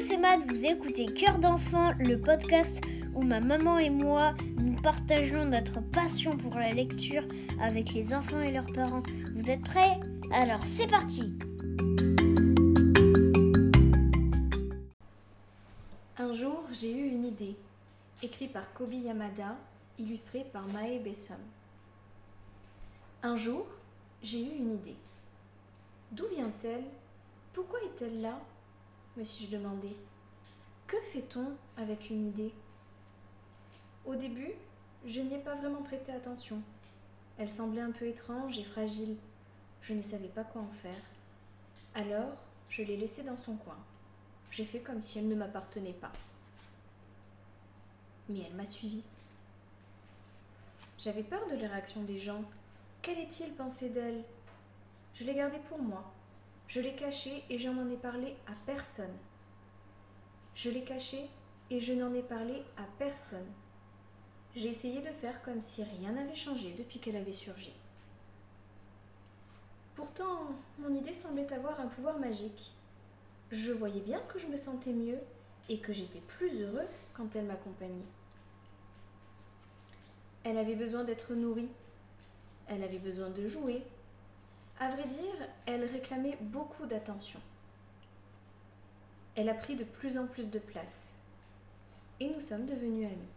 [0.00, 2.80] c'est Matt, vous écoutez Cœur d'enfant, le podcast
[3.14, 7.22] où ma maman et moi nous partageons notre passion pour la lecture
[7.60, 9.02] avec les enfants et leurs parents.
[9.34, 10.00] Vous êtes prêts?
[10.32, 11.36] Alors c'est parti
[16.16, 17.56] Un jour, j'ai eu une idée,
[18.22, 19.54] écrit par Kobi Yamada,
[19.98, 21.40] illustré par Mae Bessam.
[23.22, 23.66] Un jour,
[24.22, 24.96] j'ai eu une idée.
[26.12, 26.84] D'où vient-elle?
[27.52, 28.40] Pourquoi est-elle là?
[29.16, 29.96] Me suis-je demandé.
[30.86, 32.52] Que fait-on avec une idée?
[34.06, 34.52] Au début,
[35.04, 36.62] je n'y ai pas vraiment prêté attention.
[37.38, 39.16] Elle semblait un peu étrange et fragile.
[39.82, 41.02] Je ne savais pas quoi en faire.
[41.94, 42.32] Alors,
[42.68, 43.78] je l'ai laissée dans son coin.
[44.50, 46.12] J'ai fait comme si elle ne m'appartenait pas.
[48.28, 49.04] Mais elle m'a suivie.
[50.98, 52.44] J'avais peur de la réaction des gens.
[53.02, 54.22] Qu'allait-il penser d'elle?
[55.14, 56.12] Je l'ai gardée pour moi.
[56.70, 59.16] Je l'ai cachée et je n'en ai parlé à personne.
[60.54, 61.28] Je l'ai cachée
[61.68, 63.48] et je n'en ai parlé à personne.
[64.54, 67.72] J'ai essayé de faire comme si rien n'avait changé depuis qu'elle avait surgi.
[69.96, 72.70] Pourtant, mon idée semblait avoir un pouvoir magique.
[73.50, 75.18] Je voyais bien que je me sentais mieux
[75.68, 78.06] et que j'étais plus heureux quand elle m'accompagnait.
[80.44, 81.70] Elle avait besoin d'être nourrie.
[82.68, 83.82] Elle avait besoin de jouer,
[84.80, 87.38] à vrai dire, elle réclamait beaucoup d'attention.
[89.36, 91.16] Elle a pris de plus en plus de place.
[92.18, 93.28] Et nous sommes devenus amis.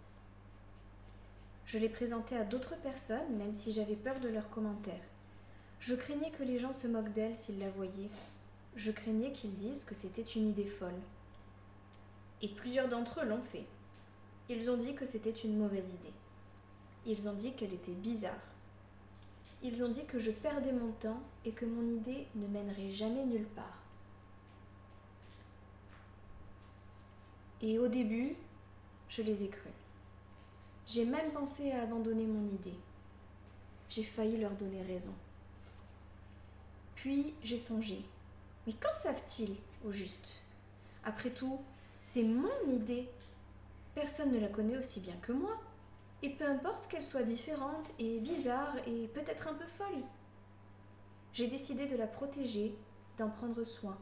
[1.65, 5.03] Je l'ai présentée à d'autres personnes, même si j'avais peur de leurs commentaires.
[5.79, 8.09] Je craignais que les gens se moquent d'elle s'ils la voyaient.
[8.77, 10.99] Je craignais qu'ils disent que c'était une idée folle.
[12.41, 13.65] Et plusieurs d'entre eux l'ont fait.
[14.47, 16.13] Ils ont dit que c'était une mauvaise idée.
[17.05, 18.52] Ils ont dit qu'elle était bizarre.
[19.63, 23.25] Ils ont dit que je perdais mon temps et que mon idée ne mènerait jamais
[23.25, 23.79] nulle part.
[27.61, 28.35] Et au début,
[29.07, 29.71] je les ai crus.
[30.85, 32.77] J'ai même pensé à abandonner mon idée.
[33.87, 35.13] J'ai failli leur donner raison.
[36.95, 38.03] Puis j'ai songé.
[38.67, 40.41] Mais qu'en savent-ils au juste?
[41.05, 41.61] Après tout,
[41.99, 43.07] c'est mon idée.
[43.95, 45.57] Personne ne la connaît aussi bien que moi.
[46.23, 50.03] Et peu importe qu'elle soit différente et bizarre et peut-être un peu folle.
[51.33, 52.73] J'ai décidé de la protéger,
[53.17, 53.97] d'en prendre soin.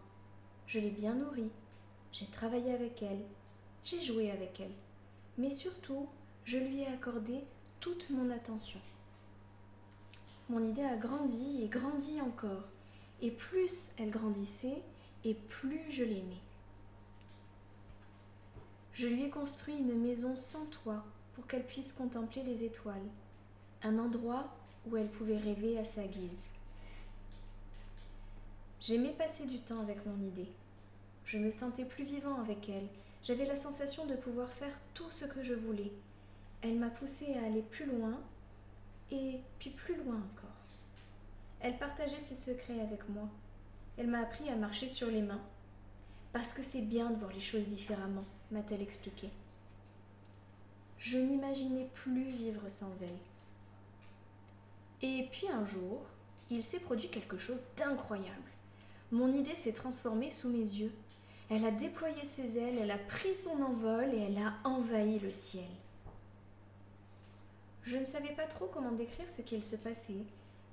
[0.67, 1.51] Je l'ai bien nourrie.
[2.11, 3.25] J'ai travaillé avec elle.
[3.83, 4.75] J'ai joué avec elle.
[5.39, 6.07] Mais surtout,
[6.45, 7.41] je lui ai accordé
[7.79, 8.79] toute mon attention.
[10.47, 12.67] Mon idée a grandi et grandi encore.
[13.21, 14.83] Et plus elle grandissait,
[15.23, 16.41] et plus je l'aimais.
[18.93, 23.07] Je lui ai construit une maison sans toit pour qu'elle puisse contempler les étoiles,
[23.83, 24.47] un endroit
[24.87, 26.49] où elle pouvait rêver à sa guise.
[28.79, 30.49] J'aimais passer du temps avec mon idée.
[31.25, 32.87] Je me sentais plus vivant avec elle.
[33.23, 35.91] J'avais la sensation de pouvoir faire tout ce que je voulais.
[36.61, 38.19] Elle m'a poussé à aller plus loin
[39.11, 40.49] et puis plus loin encore.
[41.59, 43.29] Elle partageait ses secrets avec moi.
[43.97, 45.41] Elle m'a appris à marcher sur les mains.
[46.33, 49.29] Parce que c'est bien de voir les choses différemment, m'a-t-elle expliqué.
[51.01, 53.09] Je n'imaginais plus vivre sans elle.
[55.01, 56.05] Et puis un jour,
[56.51, 58.51] il s'est produit quelque chose d'incroyable.
[59.11, 60.93] Mon idée s'est transformée sous mes yeux.
[61.49, 65.31] Elle a déployé ses ailes, elle a pris son envol et elle a envahi le
[65.31, 65.65] ciel.
[67.81, 70.23] Je ne savais pas trop comment décrire ce qu'il se passait,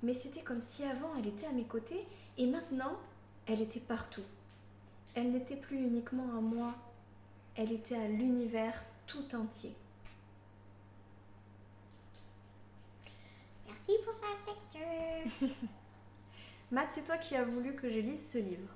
[0.03, 2.05] mais c'était comme si avant elle était à mes côtés
[2.37, 2.99] et maintenant
[3.47, 4.21] elle était partout.
[5.15, 6.75] Elle n'était plus uniquement à moi,
[7.55, 9.73] elle était à l'univers tout entier.
[14.03, 15.47] Pour la
[16.71, 18.69] Matt, c'est toi qui as voulu que je lise ce livre.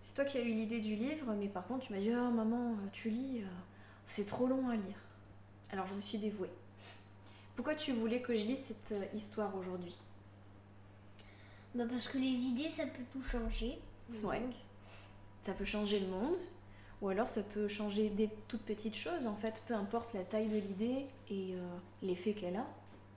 [0.00, 2.30] C'est toi qui as eu l'idée du livre, mais par contre, tu m'as dit Oh
[2.30, 3.46] maman, tu lis, euh,
[4.06, 4.98] c'est trop long à lire.
[5.70, 6.50] Alors je me suis dévouée.
[7.54, 9.96] Pourquoi tu voulais que je lise cette euh, histoire aujourd'hui?
[11.74, 13.78] Bah Parce que les idées, ça peut tout changer.
[14.22, 14.42] Ouais.
[15.42, 16.36] Ça peut changer le monde,
[17.00, 20.48] ou alors ça peut changer des toutes petites choses, en fait, peu importe la taille
[20.48, 22.66] de l'idée et euh, l'effet qu'elle a.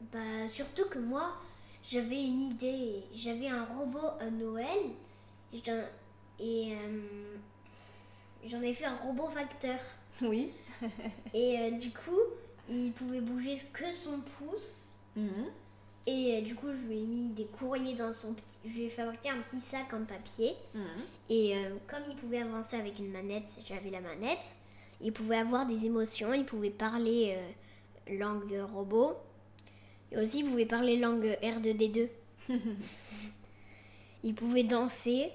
[0.01, 1.33] Bah, surtout que moi,
[1.83, 3.03] j'avais une idée.
[3.13, 4.91] J'avais un robot à Noël.
[6.39, 7.37] Et euh,
[8.45, 9.79] j'en ai fait un robot facteur.
[10.21, 10.49] Oui.
[11.33, 12.21] et euh, du coup,
[12.69, 14.93] il pouvait bouger que son pouce.
[15.17, 15.47] Mhm.
[16.07, 18.45] Et euh, du coup, je lui ai mis des courriers dans son petit.
[18.63, 20.55] Je lui ai fabriqué un petit sac en papier.
[20.73, 20.85] Mhm.
[21.29, 21.55] Et
[21.85, 24.55] comme il pouvait avancer avec une manette, j'avais la manette.
[25.01, 27.37] Il pouvait avoir des émotions, il pouvait parler
[28.07, 29.17] langue robot.
[30.15, 32.07] Et aussi, il pouvait parler langue R2D2.
[34.23, 35.29] il pouvait danser.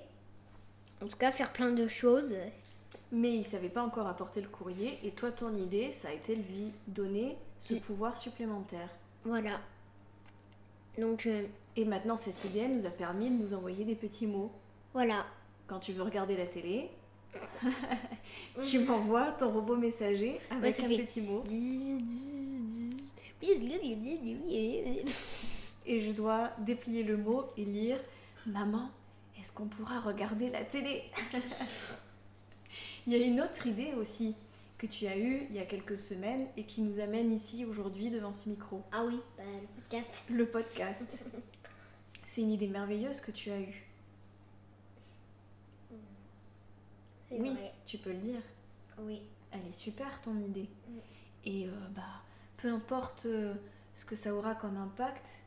[1.03, 2.35] En tout cas, faire plein de choses.
[3.13, 4.99] mais il savait pas encore apporter le courrier.
[5.05, 8.89] Et toi, ton idée, ça a été lui donner ce pouvoir supplémentaire.
[9.25, 9.61] Voilà.
[10.99, 11.27] Donc.
[11.27, 11.45] Euh,
[11.77, 14.51] et maintenant, cette idée elle nous a permis de nous envoyer des petits mots.
[14.93, 15.25] Voilà.
[15.67, 16.91] Quand tu veux regarder la télé,
[18.69, 21.45] tu m'envoies ton robot messager avec un petit mot.
[23.43, 25.05] Et
[26.01, 27.99] je dois déplier le mot et lire
[28.47, 28.91] Maman,
[29.39, 31.05] est-ce qu'on pourra regarder la télé?
[33.07, 34.35] Il y a une autre idée aussi
[34.77, 38.11] que tu as eue il y a quelques semaines et qui nous amène ici aujourd'hui
[38.11, 38.83] devant ce micro.
[38.93, 40.25] Ah oui, bah, le podcast.
[40.31, 41.25] Le podcast.
[42.25, 43.87] C'est une idée merveilleuse que tu as eue.
[47.31, 47.53] Oui,
[47.87, 48.41] tu peux le dire.
[48.99, 49.23] Oui.
[49.53, 50.69] Elle est super ton idée.
[51.45, 52.23] Et euh, bah,
[52.61, 53.55] peu importe euh,
[53.95, 55.45] ce que ça aura comme impact,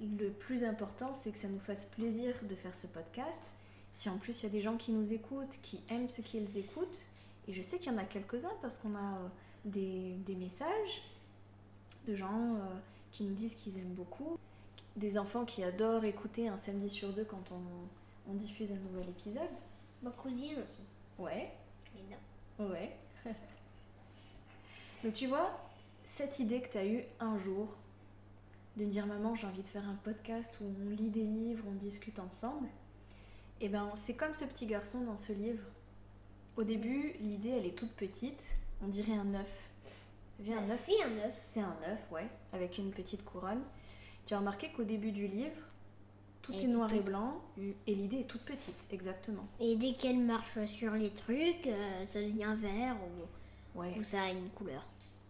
[0.00, 3.54] le plus important c'est que ça nous fasse plaisir de faire ce podcast.
[3.92, 6.58] Si en plus il y a des gens qui nous écoutent, qui aiment ce qu'ils
[6.58, 7.08] écoutent,
[7.48, 9.28] et je sais qu'il y en a quelques-uns parce qu'on a euh,
[9.64, 11.02] des, messages
[12.06, 12.58] de gens
[13.12, 14.38] qui nous disent qu'ils aiment beaucoup,
[14.96, 19.08] des enfants qui adorent écouter un samedi sur deux quand on, on diffuse un nouvel
[19.08, 19.42] épisode.
[20.02, 20.82] Ma cousine aussi.
[21.18, 21.52] Ouais.
[22.58, 22.96] Ouais.
[25.04, 25.65] Donc tu vois,
[26.06, 27.76] cette idée que tu as eue un jour,
[28.76, 31.64] de me dire maman j'ai envie de faire un podcast où on lit des livres,
[31.68, 32.68] on discute ensemble,
[33.60, 35.62] et eh ben c'est comme ce petit garçon dans ce livre.
[36.56, 39.68] Au début, l'idée elle est toute petite, on dirait un œuf.
[40.38, 41.40] Bah, c'est un œuf.
[41.42, 43.62] C'est un œuf, ouais, avec une petite couronne.
[44.26, 45.56] Tu as remarqué qu'au début du livre,
[46.42, 47.70] tout est noir et blanc mm.
[47.86, 49.48] et l'idée est toute petite, exactement.
[49.58, 52.96] Et dès qu'elle marche sur les trucs, euh, ça devient vert
[53.74, 54.86] ou, ou ça a une couleur.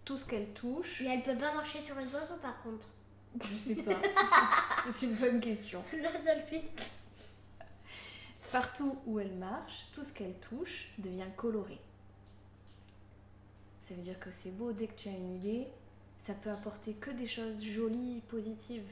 [0.07, 1.03] Tout ce qu'elle touche.
[1.03, 2.89] Mais elle peut pas marcher sur les oiseaux par contre.
[3.43, 4.01] Je sais pas.
[4.89, 5.85] C'est une bonne question.
[8.53, 11.79] Partout où elle marche, tout ce qu'elle touche devient coloré.
[13.83, 15.67] Ça veut dire que c'est beau dès que tu as une idée,
[16.19, 18.89] ça peut apporter que des choses jolies, positives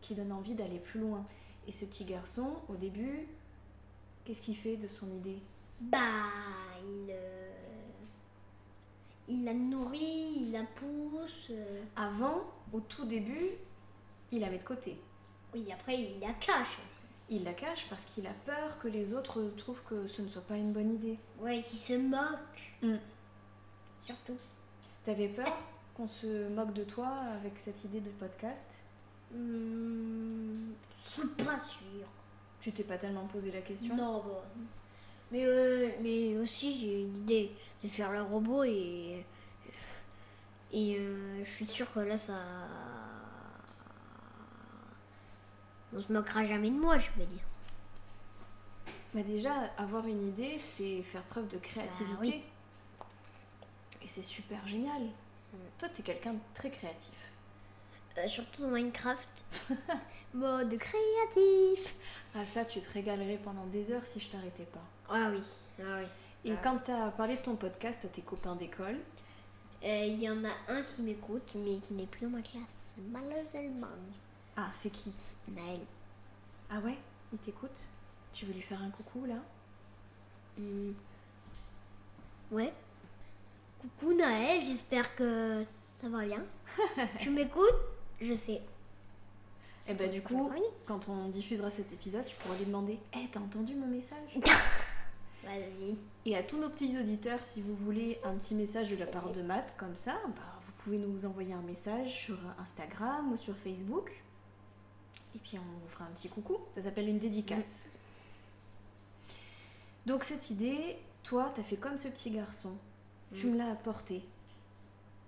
[0.00, 1.26] qui donne envie d'aller plus loin.
[1.66, 3.26] Et ce petit garçon, au début,
[4.24, 5.38] qu'est-ce qu'il fait de son idée?
[5.80, 5.98] Bah,
[6.84, 7.45] il, euh,
[9.28, 11.48] il la nourrit, il la pousse.
[11.50, 11.82] Euh.
[11.96, 13.50] Avant, au tout début,
[14.32, 14.98] il la met de côté.
[15.54, 16.78] Oui, après, il la cache
[17.30, 20.46] Il la cache parce qu'il a peur que les autres trouvent que ce ne soit
[20.46, 21.18] pas une bonne idée.
[21.40, 22.72] Ouais, qu'il se moque.
[22.82, 22.96] Mm.
[24.04, 24.36] Surtout.
[25.04, 25.56] T'avais peur
[25.96, 28.82] qu'on se moque de toi avec cette idée de podcast?
[29.32, 30.72] Hmm,
[31.08, 32.06] je suis pas sûre.
[32.60, 33.96] Tu t'es pas tellement posé la question?
[33.96, 34.44] Non, bah.
[35.32, 37.50] Mais, euh, mais aussi, j'ai une idée
[37.82, 39.24] de faire le robot et.
[40.72, 42.40] Et euh, je suis sûre que là, ça.
[45.94, 47.44] On se moquera jamais de moi, je veux dire.
[49.14, 52.44] Mais déjà, avoir une idée, c'est faire preuve de créativité.
[52.98, 53.06] Bah
[54.02, 55.02] et c'est super génial.
[55.02, 55.56] Mm.
[55.78, 57.14] Toi, tu es quelqu'un de très créatif.
[58.18, 59.28] Euh, surtout dans Minecraft.
[60.34, 61.96] Mode créatif.
[62.34, 64.84] Ah ça, tu te régalerais pendant des heures si je t'arrêtais pas.
[65.08, 65.42] Ah oui,
[65.80, 66.50] ah oui.
[66.50, 68.98] Et quand tu as parlé de ton podcast à tes copains d'école?
[69.84, 72.90] Euh, Il y en a un qui m'écoute, mais qui n'est plus dans ma classe,
[73.10, 73.86] malheureusement.
[74.56, 75.12] Ah, c'est qui?
[75.48, 75.80] Naël.
[76.70, 76.96] Ah ouais?
[77.32, 77.88] Il t'écoute?
[78.32, 79.36] Tu veux lui faire un coucou là?
[80.58, 80.92] Hmm.
[82.50, 82.72] Ouais.
[83.80, 86.44] Coucou Naël, j'espère que ça va bien.
[87.18, 87.95] tu m'écoutes?
[88.20, 88.60] Je sais.
[89.88, 90.50] Et eh bah ben, du coup,
[90.84, 94.36] quand on diffusera cet épisode, tu pourras lui demander Hé, eh, t'as entendu mon message?
[95.44, 95.96] Vas-y.
[96.26, 99.30] Et à tous nos petits auditeurs, si vous voulez un petit message de la part
[99.30, 103.56] de Matt, comme ça, bah, vous pouvez nous envoyer un message sur Instagram ou sur
[103.56, 104.10] Facebook.
[105.36, 106.56] Et puis on vous fera un petit coucou.
[106.72, 107.90] Ça s'appelle une dédicace.
[110.06, 112.72] Donc cette idée, toi, t'as fait comme ce petit garçon.
[113.32, 113.50] Tu mm.
[113.52, 114.24] me l'as apporté.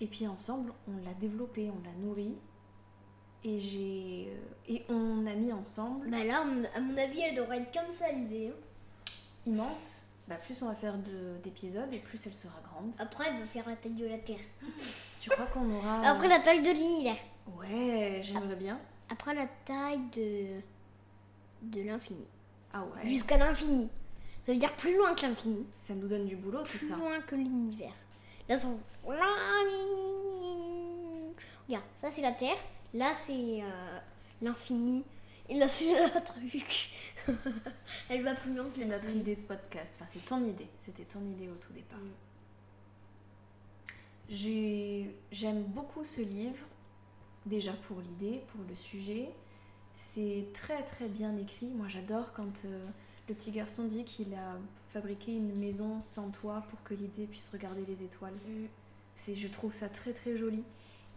[0.01, 2.35] Et puis ensemble, on l'a développé, on l'a nourri
[3.45, 6.11] et j'ai euh, et on a mis ensemble.
[6.11, 6.43] Bah là,
[6.75, 8.53] à mon avis, elle devrait être comme ça l'idée.
[8.53, 9.11] Hein.
[9.47, 10.07] Immense.
[10.27, 10.95] Bah plus on va faire
[11.43, 12.93] d'épisodes et plus elle sera grande.
[12.99, 14.41] Après, elle va faire la taille de la Terre.
[15.21, 17.17] Tu crois qu'on aura Après la taille de l'univers.
[17.59, 18.79] Ouais, j'aimerais bien.
[19.11, 20.61] Après la taille de
[21.63, 22.25] de l'infini.
[22.73, 23.09] Ah ouais.
[23.09, 23.89] Jusqu'à l'infini.
[24.43, 25.67] Ça veut dire plus loin que l'infini.
[25.77, 26.95] Ça nous donne du boulot tout ça.
[26.95, 27.93] Plus loin que l'univers.
[28.49, 28.79] Là, son...
[31.67, 32.57] Regarde, ça c'est la Terre.
[32.95, 33.99] Là, c'est euh,
[34.41, 35.05] l'infini.
[35.49, 36.91] Et là, c'est un truc.
[38.09, 38.67] Elle va plus loin.
[38.69, 39.93] C'est notre idée de podcast.
[39.97, 40.69] Enfin, c'est ton idée.
[40.81, 41.99] C'était ton idée au tout départ.
[41.99, 42.13] Mm.
[45.33, 46.65] J'aime beaucoup ce livre.
[47.47, 49.31] Déjà pour l'idée, pour le sujet.
[49.95, 51.67] C'est très très bien écrit.
[51.67, 52.87] Moi, j'adore quand euh,
[53.29, 54.59] Le petit garçon dit qu'il a
[54.91, 58.35] fabriqué une maison sans toit pour que l'idée puisse regarder les étoiles.
[58.35, 58.67] Mm.
[59.17, 60.63] C'est, je trouve ça très très joli.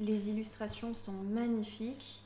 [0.01, 2.21] Les illustrations sont magnifiques.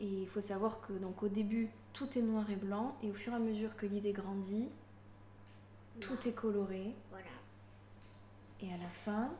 [0.00, 3.14] Et il faut savoir que donc au début tout est noir et blanc et au
[3.14, 4.68] fur et à mesure que l'idée grandit,
[6.00, 6.94] tout est coloré.
[7.10, 7.26] Voilà.
[8.62, 9.30] Et à la fin,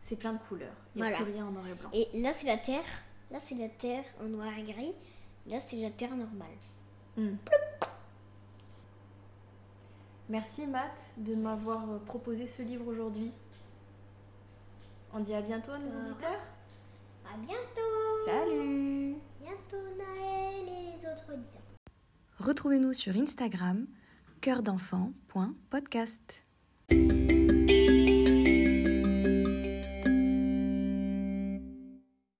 [0.00, 0.72] c'est plein de couleurs.
[0.96, 1.90] Il n'y a plus rien en noir et blanc.
[1.92, 2.84] Et là c'est la terre.
[3.30, 4.94] Là c'est la terre en noir et gris.
[5.46, 6.48] Là c'est la terre normale.
[7.18, 7.36] Hmm.
[10.30, 13.32] Merci Matt de m'avoir proposé ce livre aujourd'hui.
[15.12, 16.40] On dit à bientôt à nos auditeurs.
[17.24, 18.26] À bientôt.
[18.26, 19.16] Salut.
[19.40, 21.58] Bientôt Naël et les autres disants.
[22.38, 23.86] Retrouvez-nous sur Instagram
[24.40, 26.47] cœur d'enfant.podcast.